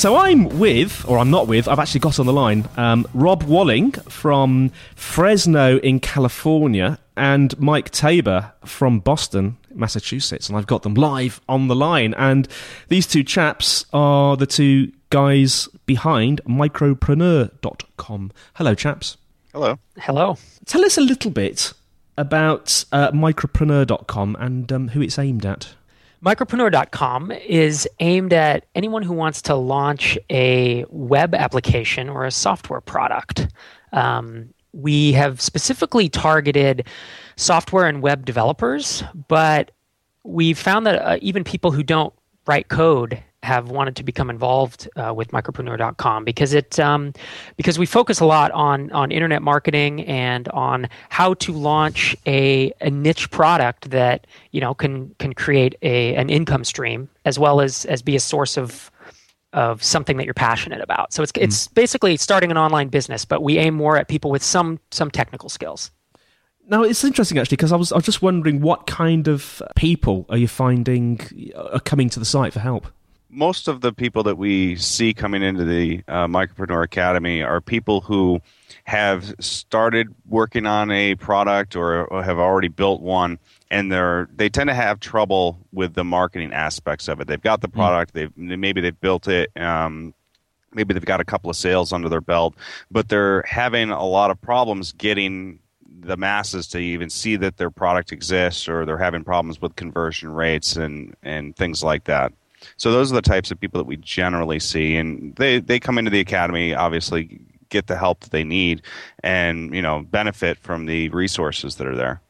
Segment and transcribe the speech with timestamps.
[0.00, 3.42] So I'm with, or I'm not with, I've actually got on the line, um, Rob
[3.42, 10.48] Walling from Fresno in California and Mike Taber from Boston, Massachusetts.
[10.48, 12.14] And I've got them live on the line.
[12.14, 12.48] And
[12.88, 18.32] these two chaps are the two guys behind micropreneur.com.
[18.54, 19.18] Hello, chaps.
[19.52, 19.78] Hello.
[19.98, 20.38] Hello.
[20.64, 21.74] Tell us a little bit
[22.16, 25.74] about uh, micropreneur.com and um, who it's aimed at.
[26.24, 32.82] Micropreneur.com is aimed at anyone who wants to launch a web application or a software
[32.82, 33.48] product.
[33.92, 36.86] Um, we have specifically targeted
[37.36, 39.70] software and web developers, but
[40.22, 42.12] we found that uh, even people who don't
[42.46, 47.12] write code have wanted to become involved uh, with micropreneur.com because it um,
[47.56, 52.72] because we focus a lot on on internet marketing and on how to launch a,
[52.80, 57.60] a niche product that you know can can create a an income stream as well
[57.60, 58.90] as as be a source of
[59.52, 61.12] of something that you're passionate about.
[61.12, 64.42] So it's it's basically starting an online business, but we aim more at people with
[64.42, 65.90] some some technical skills.
[66.68, 70.26] Now it's interesting actually because I was I was just wondering what kind of people
[70.28, 71.20] are you finding
[71.56, 72.86] are coming to the site for help?
[73.30, 78.00] Most of the people that we see coming into the uh, Micropreneur Academy are people
[78.00, 78.40] who
[78.84, 83.38] have started working on a product or, or have already built one,
[83.70, 87.28] and they're they tend to have trouble with the marketing aspects of it.
[87.28, 89.56] They've got the product, they've maybe they've built it.
[89.56, 90.12] Um,
[90.74, 92.54] maybe they've got a couple of sales under their belt,
[92.90, 95.60] but they're having a lot of problems getting
[96.00, 100.32] the masses to even see that their product exists, or they're having problems with conversion
[100.32, 102.32] rates and and things like that.
[102.76, 105.98] So those are the types of people that we generally see, and they they come
[105.98, 108.82] into the academy obviously get the help that they need,
[109.22, 112.20] and you know benefit from the resources that are there.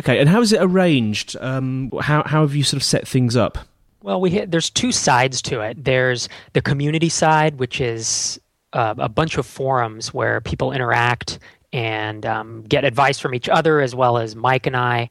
[0.00, 1.36] Okay, and how is it arranged?
[1.40, 3.58] Um, how how have you sort of set things up?
[4.02, 5.84] Well, we hit, there's two sides to it.
[5.84, 8.40] There's the community side, which is
[8.72, 11.38] uh, a bunch of forums where people interact
[11.72, 15.08] and um, get advice from each other, as well as Mike and I.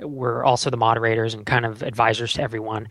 [0.00, 2.88] We're also the moderators and kind of advisors to everyone.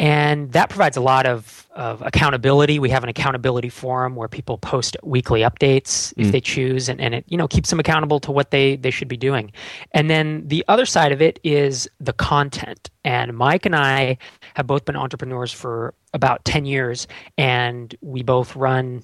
[0.00, 2.78] And that provides a lot of, of accountability.
[2.78, 6.32] We have an accountability forum where people post weekly updates if mm.
[6.32, 9.08] they choose, and, and it you know keeps them accountable to what they, they should
[9.08, 9.52] be doing.
[9.92, 12.88] And then the other side of it is the content.
[13.04, 14.16] And Mike and I
[14.54, 17.06] have both been entrepreneurs for about 10 years,
[17.36, 19.02] and we both run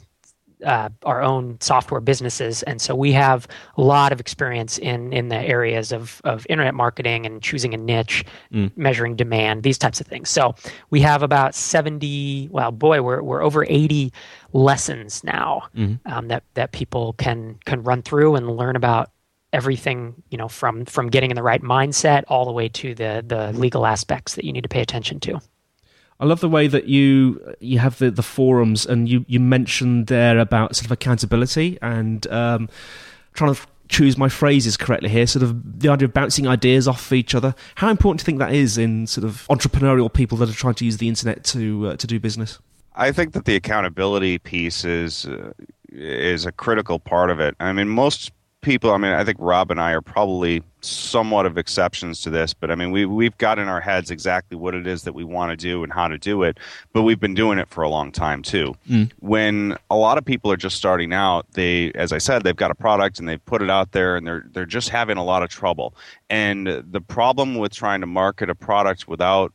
[0.65, 3.47] uh, our own software businesses, and so we have
[3.77, 7.77] a lot of experience in in the areas of of internet marketing and choosing a
[7.77, 8.25] niche,
[8.77, 10.29] measuring demand, these types of things.
[10.31, 10.55] So
[10.91, 12.49] we have about seventy.
[12.51, 14.13] Well, boy, we're we're over eighty
[14.53, 15.63] lessons now
[16.07, 19.11] um, that that people can can run through and learn about
[19.53, 23.23] everything you know from from getting in the right mindset all the way to the
[23.27, 25.41] the legal aspects that you need to pay attention to.
[26.19, 30.07] I love the way that you you have the, the forums and you, you mentioned
[30.07, 32.69] there about sort of accountability and um,
[33.35, 35.27] trying to choose my phrases correctly here.
[35.27, 37.55] Sort of the idea of bouncing ideas off each other.
[37.77, 40.75] How important do you think that is in sort of entrepreneurial people that are trying
[40.75, 42.59] to use the internet to uh, to do business?
[42.95, 45.53] I think that the accountability piece is uh,
[45.91, 47.55] is a critical part of it.
[47.61, 48.33] I mean, most
[48.67, 48.91] people.
[48.91, 52.69] I mean, I think Rob and I are probably somewhat of exceptions to this, but
[52.69, 55.53] I mean, we we've got in our heads exactly what it is that we want
[55.53, 56.59] to do and how to do it.
[56.93, 58.75] But we've been doing it for a long time too.
[58.91, 59.13] Mm.
[59.21, 62.73] When a lot of people are just starting out, they, as I said, they've got
[62.73, 65.45] a product and they've put it out there, and they're they're just having a lot
[65.45, 65.95] of trouble.
[66.29, 69.53] And the problem with trying to market a product without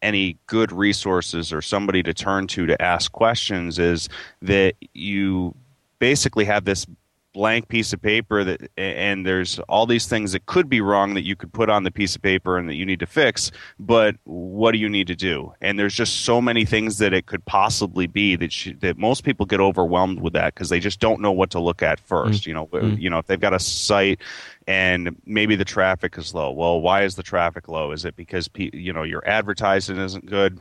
[0.00, 4.08] any good resources or somebody to turn to to ask questions is
[4.40, 5.54] that you
[5.98, 6.86] basically have this
[7.34, 11.24] blank piece of paper that and there's all these things that could be wrong that
[11.24, 14.16] you could put on the piece of paper and that you need to fix but
[14.24, 15.52] what do you need to do?
[15.60, 19.46] And there's just so many things that it could possibly be that that most people
[19.46, 22.46] get overwhelmed with that because they just don't know what to look at 1st mm.
[22.46, 23.00] you know mm.
[23.00, 24.20] you know if they've got a site
[24.66, 26.50] and maybe the traffic is low.
[26.50, 27.90] Well why is the traffic low?
[27.90, 30.60] Is it because you know your advertising isn't good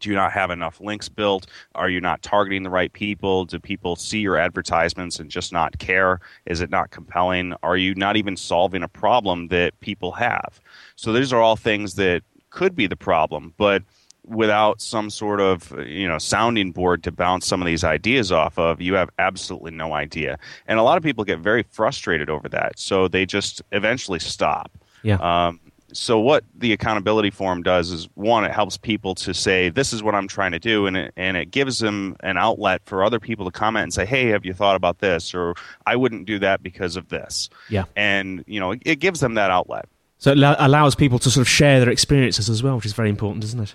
[0.00, 1.46] do you not have enough links built?
[1.74, 3.44] Are you not targeting the right people?
[3.44, 6.20] Do people see your advertisements and just not care?
[6.46, 7.54] Is it not compelling?
[7.62, 10.60] Are you not even solving a problem that people have?
[10.96, 13.82] So these are all things that could be the problem, but
[14.24, 18.58] without some sort of you know sounding board to bounce some of these ideas off
[18.58, 22.46] of you have absolutely no idea and a lot of people get very frustrated over
[22.46, 24.70] that so they just eventually stop
[25.02, 25.58] yeah um,
[25.92, 30.02] so what the accountability forum does is one it helps people to say this is
[30.02, 33.18] what i'm trying to do and it, and it gives them an outlet for other
[33.18, 35.34] people to comment and say hey have you thought about this?
[35.34, 35.54] or
[35.86, 37.50] i wouldn't do that because of this.
[37.68, 37.84] Yeah.
[37.96, 39.86] And you know it, it gives them that outlet.
[40.18, 43.10] So it allows people to sort of share their experiences as well which is very
[43.10, 43.74] important isn't it?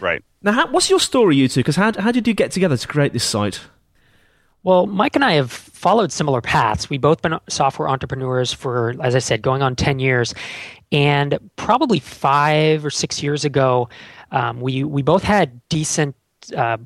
[0.00, 0.24] Right.
[0.42, 1.60] Now how, what's your story you two?
[1.60, 3.60] Because how, how did you get together to create this site?
[4.62, 6.90] Well, Mike and I have followed similar paths.
[6.90, 10.34] We've both been software entrepreneurs for, as I said, going on 10 years.
[10.92, 13.88] And probably five or six years ago,
[14.32, 16.16] um, we, we both had decent,
[16.56, 16.78] uh,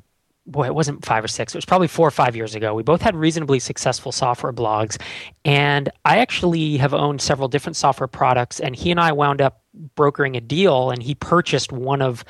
[0.47, 2.73] boy, it wasn't five or six, it was probably four or five years ago.
[2.75, 5.01] We both had reasonably successful software blogs.
[5.43, 8.59] And I actually have owned several different software products.
[8.59, 9.63] And he and I wound up
[9.95, 12.23] brokering a deal, and he purchased one of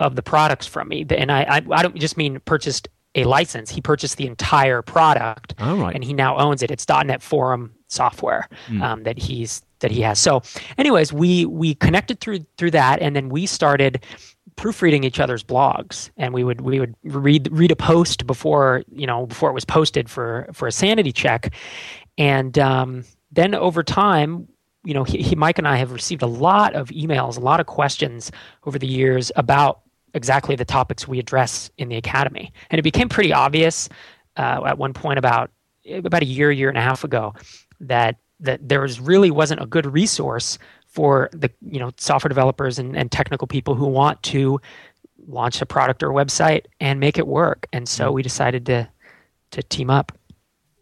[0.00, 1.06] of the products from me.
[1.10, 3.70] And I, I, I don't just mean purchased a license.
[3.70, 5.54] He purchased the entire product,
[5.94, 6.70] and he now owns it.
[6.70, 8.82] It's .NET Forum software mm.
[8.82, 10.18] um, that he's that he has.
[10.18, 10.42] So,
[10.78, 14.02] anyways, we we connected through through that, and then we started
[14.56, 19.06] proofreading each other's blogs, and we would we would read read a post before you
[19.06, 21.52] know before it was posted for for a sanity check,
[22.16, 24.48] and um, then over time.
[24.84, 27.60] You know, he, he, Mike and I have received a lot of emails, a lot
[27.60, 28.32] of questions
[28.66, 29.82] over the years about
[30.12, 32.52] exactly the topics we address in the academy.
[32.68, 33.88] And it became pretty obvious
[34.36, 35.52] uh, at one point about
[35.88, 37.34] about a year, year and a half ago,
[37.80, 42.78] that that there was really wasn't a good resource for the you know software developers
[42.78, 44.60] and, and technical people who want to
[45.26, 47.66] launch a product or website and make it work.
[47.72, 48.14] And so mm.
[48.14, 48.88] we decided to
[49.52, 50.12] to team up.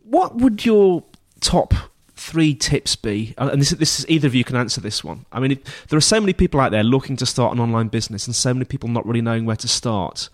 [0.03, 1.05] What would your
[1.41, 1.75] top
[2.17, 3.35] three tips be?
[3.39, 5.27] Uh, and this, this is either of you can answer this one.
[5.33, 7.89] I mean, if, there are so many people out there looking to start an online
[7.89, 10.29] business, and so many people not really knowing where to start.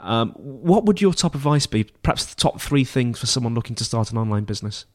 [0.00, 1.84] Um, what would your top advice be?
[1.84, 4.86] Perhaps the top three things for someone looking to start an online business.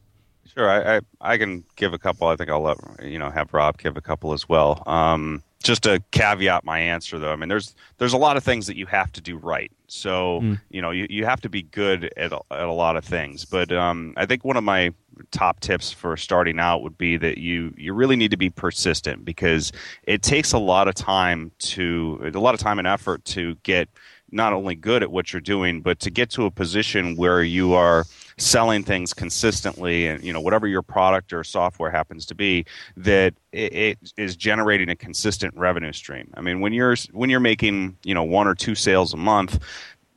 [0.54, 2.26] Sure, I, I, I can give a couple.
[2.26, 4.82] I think I'll let you know have Rob give a couple as well.
[4.86, 8.66] Um, just to caveat my answer though, I mean there's there's a lot of things
[8.66, 9.70] that you have to do right.
[9.86, 10.60] So mm.
[10.70, 13.44] you know you, you have to be good at a, at a lot of things.
[13.44, 14.92] But um, I think one of my
[15.30, 19.24] top tips for starting out would be that you you really need to be persistent
[19.24, 19.70] because
[20.04, 23.88] it takes a lot of time to a lot of time and effort to get
[24.32, 27.74] not only good at what you're doing, but to get to a position where you
[27.74, 28.04] are
[28.38, 32.64] selling things consistently and you know whatever your product or software happens to be
[32.96, 36.30] that it, it is generating a consistent revenue stream.
[36.34, 39.62] I mean when you're when you're making you know one or two sales a month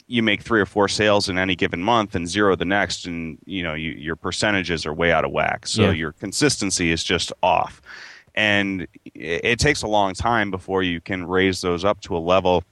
[0.07, 3.37] you make three or four sales in any given month and zero the next and
[3.45, 5.65] you know you, your percentages are way out of whack.
[5.67, 5.91] So yeah.
[5.91, 7.81] your consistency is just off.
[8.35, 12.19] And it, it takes a long time before you can raise those up to a
[12.19, 12.63] level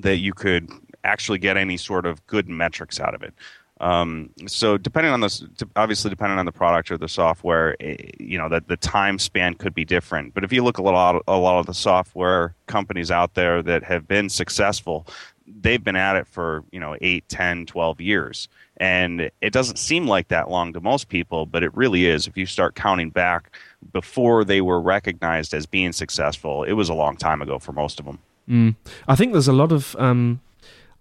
[0.00, 0.70] that you could
[1.04, 3.34] actually get any sort of good metrics out of it.
[3.82, 5.44] Um, so depending on this,
[5.74, 9.54] obviously depending on the product or the software, eh, you know that the time span
[9.54, 10.34] could be different.
[10.34, 13.82] But if you look a lot, a lot of the software companies out there that
[13.82, 15.08] have been successful,
[15.46, 18.48] they've been at it for you know 8 10 12 years.
[18.78, 22.28] And it doesn't seem like that long to most people but it really is.
[22.28, 23.56] If you start counting back
[23.92, 27.98] before they were recognized as being successful it was a long time ago for most
[27.98, 28.74] of them mm.
[29.08, 30.40] i think there's a lot of um,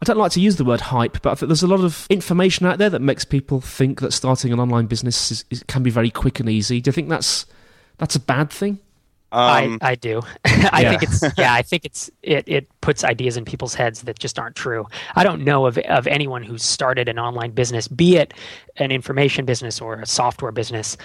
[0.02, 2.08] I don't like to use the word hype, but I think there's a lot of
[2.10, 5.84] information out there that makes people think that starting an online business is, is, can
[5.84, 6.82] be very quick and easy.
[6.82, 7.46] Do you think that's
[8.00, 8.80] that's a bad thing?
[9.32, 10.22] Um, I, I do.
[10.46, 10.90] I yeah.
[10.90, 11.54] think it's yeah.
[11.54, 14.88] I think it's it it puts ideas in people's heads that just aren't true.
[15.16, 18.34] I don't know of of anyone who's started an online business, be it
[18.78, 20.98] an information business or a software business,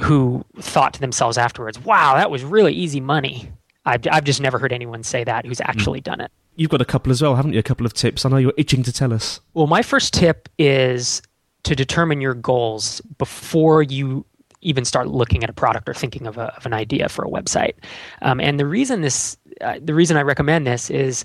[0.00, 3.52] who thought to themselves afterwards, "Wow, that was really easy money."
[3.84, 6.30] I've, I've just never heard anyone say that who's actually done it.
[6.56, 7.58] You've got a couple as well, haven't you?
[7.58, 8.24] A couple of tips.
[8.24, 9.40] I know you're itching to tell us.
[9.54, 11.20] Well, my first tip is
[11.64, 14.24] to determine your goals before you
[14.60, 17.28] even start looking at a product or thinking of, a, of an idea for a
[17.28, 17.74] website.
[18.22, 21.24] Um, and the reason this, uh, the reason I recommend this is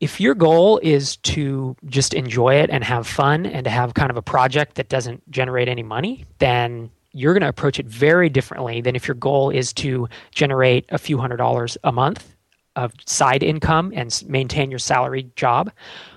[0.00, 4.10] if your goal is to just enjoy it and have fun and to have kind
[4.10, 8.28] of a project that doesn't generate any money, then you're going to approach it very
[8.28, 12.34] differently than if your goal is to generate a few hundred dollars a month
[12.76, 15.70] of side income and maintain your salary job.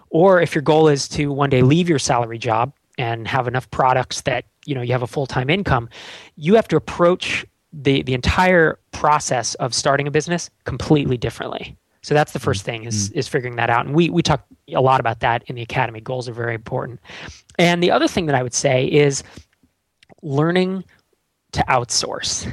[0.10, 3.70] Or if your goal is to one day leave your salary job and have enough
[3.70, 5.88] products that you know you have a full-time income,
[6.36, 11.78] you have to approach the the entire process of starting a business completely differently.
[12.02, 13.20] So that's the first thing is mm-hmm.
[13.20, 13.86] is figuring that out.
[13.86, 16.02] And we we talk a lot about that in the academy.
[16.02, 17.00] Goals are very important.
[17.60, 19.24] And the other thing that I would say is
[20.22, 20.84] learning
[21.54, 22.52] to outsource.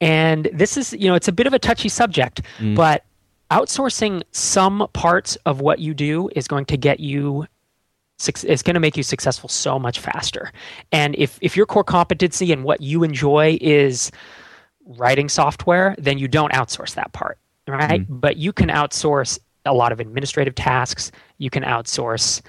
[0.00, 2.74] And this is, you know, it's a bit of a touchy subject, mm.
[2.74, 3.04] but
[3.50, 7.46] outsourcing some parts of what you do is going to get you
[8.28, 10.52] it's going to make you successful so much faster.
[10.92, 14.12] And if if your core competency and what you enjoy is
[14.86, 18.02] writing software, then you don't outsource that part, right?
[18.02, 18.20] Mm.
[18.20, 21.10] But you can outsource a lot of administrative tasks.
[21.38, 22.42] You can outsource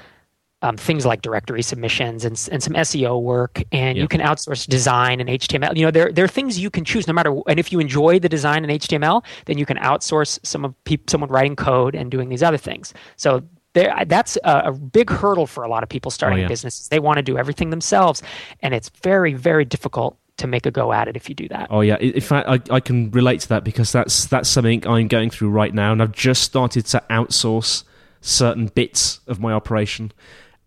[0.63, 5.19] um, things like directory submissions and, and some SEO work, and you can outsource design
[5.19, 5.75] and HTML.
[5.75, 7.37] You know, there, there are things you can choose no matter.
[7.47, 10.97] And if you enjoy the design and HTML, then you can outsource some of pe-
[11.07, 12.93] someone writing code and doing these other things.
[13.17, 13.43] So
[13.73, 16.47] there, that's a, a, big hurdle for a lot of people starting oh, yeah.
[16.47, 16.87] businesses.
[16.87, 18.23] They want to do everything themselves,
[18.61, 21.67] and it's very, very difficult to make a go at it if you do that.
[21.71, 25.09] Oh yeah, in fact, I, I can relate to that because that's that's something I'm
[25.09, 27.83] going through right now, and I've just started to outsource
[28.21, 30.13] certain bits of my operation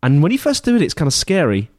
[0.07, 1.71] and when you first do it, it's kind of scary.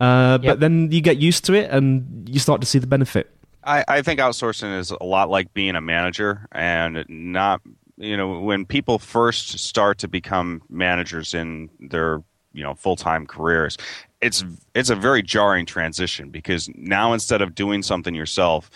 [0.00, 0.54] Uh, yep.
[0.54, 3.30] But then you get used to it and you start to see the benefit.
[3.62, 7.62] I, I think outsourcing is a lot like being a manager and not,
[7.96, 13.26] you know, when people first start to become managers in their you know full time
[13.26, 13.76] careers,
[14.24, 14.42] it's
[14.74, 18.70] it's a very jarring transition because now instead of doing something yourself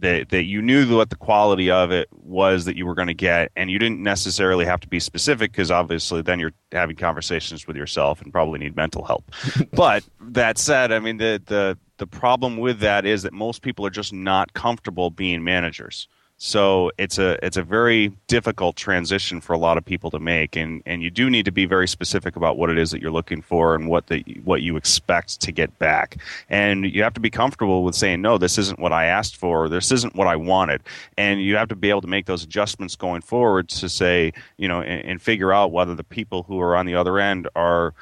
[0.00, 3.14] that that you knew what the quality of it was that you were going to
[3.14, 7.66] get and you didn't necessarily have to be specific because obviously then you're having conversations
[7.66, 9.30] with yourself and probably need mental help.
[9.72, 13.84] But that said i mean the the the problem with that is that most people
[13.84, 19.54] are just not comfortable being managers so it's a it's a very difficult transition for
[19.54, 22.36] a lot of people to make, and, and you do need to be very specific
[22.36, 25.50] about what it is that you're looking for and what the what you expect to
[25.50, 26.18] get back.
[26.50, 29.70] And you have to be comfortable with saying no, this isn't what I asked for,
[29.70, 30.82] this isn't what I wanted,
[31.16, 34.68] and you have to be able to make those adjustments going forward to say you
[34.68, 37.94] know and, and figure out whether the people who are on the other end are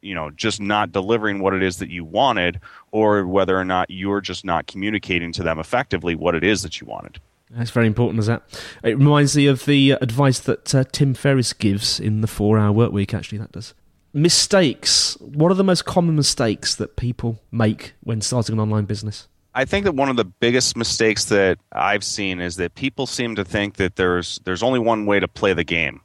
[0.00, 2.58] you know just not delivering what it is that you wanted
[2.90, 6.80] or whether or not you're just not communicating to them effectively what it is that
[6.80, 7.20] you wanted
[7.54, 8.42] that's very important, is that?
[8.82, 12.72] It reminds me of the advice that uh, Tim Ferriss gives in the Four Hour
[12.72, 13.12] Work Week.
[13.12, 13.74] Actually, that does.
[14.14, 15.16] Mistakes.
[15.20, 19.28] What are the most common mistakes that people make when starting an online business?
[19.54, 23.34] I think that one of the biggest mistakes that I've seen is that people seem
[23.36, 26.00] to think that there's there's only one way to play the game.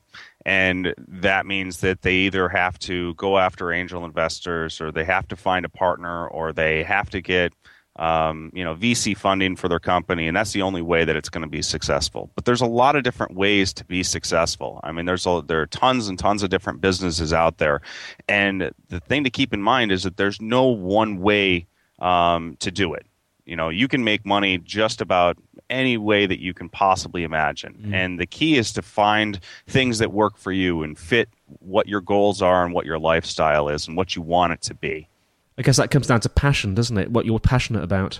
[0.46, 5.27] And that means that they either have to go after angel investors or they have
[5.27, 7.54] to find a partner or they have to get
[7.98, 11.30] um, you know, VC funding for their company, and that's the only way that it's
[11.30, 12.30] going to be successful.
[12.36, 14.80] But there's a lot of different ways to be successful.
[14.84, 17.82] I mean, there's a, there are tons and tons of different businesses out there,
[18.27, 21.68] and the thing to keep in mind is that there's no one way
[22.00, 23.06] um, to do it.
[23.46, 25.38] You know, you can make money just about
[25.70, 27.94] any way that you can possibly imagine, mm.
[27.94, 32.01] and the key is to find things that work for you and fit what your
[32.01, 35.10] goals are and what your lifestyle is and what you want it to be.
[35.58, 37.12] I guess that comes down to passion, doesn't it?
[37.12, 38.20] What you're passionate about.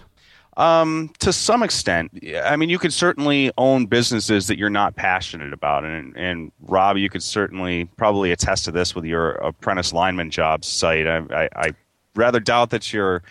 [0.58, 2.12] Um, to some extent,
[2.44, 6.98] I mean, you could certainly own businesses that you're not passionate about, and and Rob,
[6.98, 11.06] you could certainly probably attest to this with your apprentice lineman jobs site.
[11.06, 11.72] I, I, I
[12.16, 13.22] rather doubt that you're,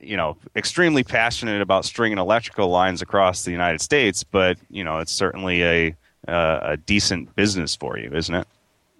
[0.00, 4.98] you know, extremely passionate about stringing electrical lines across the United States, but you know,
[4.98, 5.96] it's certainly a
[6.28, 8.46] uh, a decent business for you, isn't it?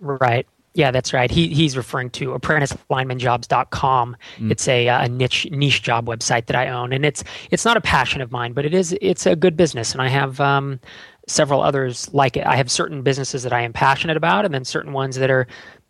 [0.00, 0.46] Right.
[0.76, 1.30] Yeah, that's right.
[1.30, 4.16] He he's referring to apprenticelinemanjobs.com.
[4.36, 4.50] Mm.
[4.50, 7.80] It's a, a niche niche job website that I own, and it's it's not a
[7.80, 10.78] passion of mine, but it is it's a good business, and I have um,
[11.26, 12.46] several others like it.
[12.46, 15.46] I have certain businesses that I am passionate about, and then certain ones that are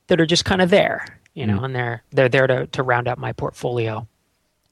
[0.07, 1.65] that are just kind of there, you know, mm.
[1.65, 4.07] and they're they're there to to round out my portfolio.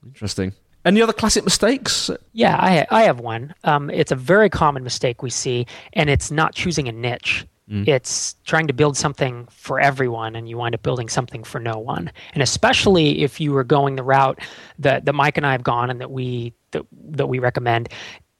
[0.05, 0.53] Interesting.
[0.85, 2.09] Any other classic mistakes?
[2.31, 3.53] Yeah, I I have one.
[3.65, 7.45] Um, it's a very common mistake we see, and it's not choosing a niche.
[7.69, 7.87] Mm.
[7.87, 11.77] It's trying to build something for everyone, and you wind up building something for no
[11.79, 12.11] one.
[12.33, 14.39] And especially if you are going the route
[14.79, 17.89] that, that Mike and I have gone, and that we that that we recommend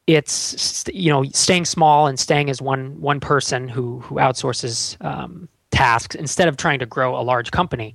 [0.07, 5.49] it's you know staying small and staying as one one person who who outsources um,
[5.71, 7.93] tasks instead of trying to grow a large company.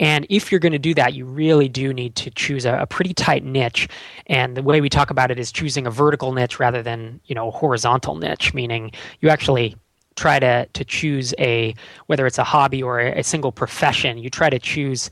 [0.00, 2.86] And if you're going to do that, you really do need to choose a, a,
[2.86, 3.88] pretty tight niche.
[4.26, 7.34] And the way we talk about it is choosing a vertical niche rather than you
[7.34, 9.76] know a horizontal niche, meaning you actually
[10.20, 11.74] try to to choose a
[12.06, 14.18] whether it's a hobby or a, a single profession.
[14.18, 15.10] You try to choose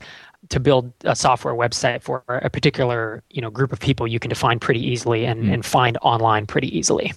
[0.49, 4.29] to build a software website for a particular you know group of people you can
[4.29, 5.53] define pretty easily and, mm.
[5.53, 7.13] and find online pretty easily.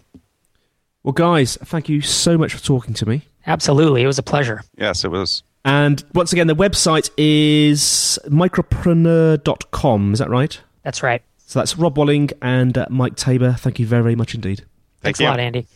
[1.04, 3.22] Well, guys, thank you so much for talking to me.
[3.46, 4.62] Absolutely, it was a pleasure.
[4.76, 5.42] Yes, it was.
[5.64, 10.12] And once again, the website is micropreneur.com.
[10.12, 10.60] Is that right?
[10.82, 11.22] That's right.
[11.46, 13.52] So that's Rob Walling and uh, Mike Taber.
[13.52, 14.58] Thank you very, very much indeed.
[14.58, 15.26] Thank Thanks you.
[15.26, 15.66] a lot, Andy.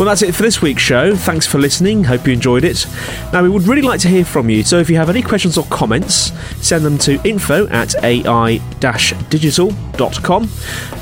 [0.00, 1.14] Well, that's it for this week's show.
[1.14, 2.04] Thanks for listening.
[2.04, 2.86] Hope you enjoyed it.
[3.34, 5.58] Now, we would really like to hear from you, so if you have any questions
[5.58, 6.32] or comments,
[6.66, 10.48] send them to info at ai digital.com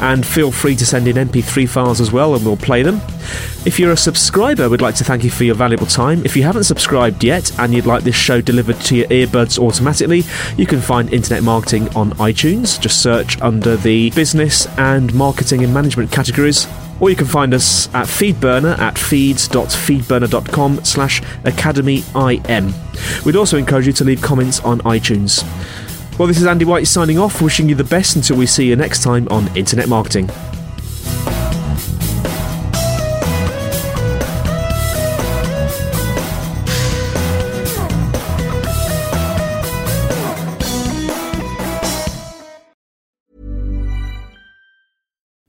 [0.01, 3.01] and feel free to send in MP3 files as well and we'll play them.
[3.65, 6.25] If you're a subscriber, we'd like to thank you for your valuable time.
[6.25, 10.25] If you haven't subscribed yet and you'd like this show delivered to your earbuds automatically,
[10.57, 12.81] you can find Internet Marketing on iTunes.
[12.81, 16.67] Just search under the business and marketing and management categories
[17.01, 23.25] or you can find us at Feedburner at feeds.feedburner.com slash academyim.
[23.25, 25.43] We'd also encourage you to leave comments on iTunes.
[26.19, 28.75] Well, this is Andy White signing off, wishing you the best until we see you
[28.75, 30.29] next time on Internet Marketing.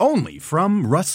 [0.00, 1.14] only from Rust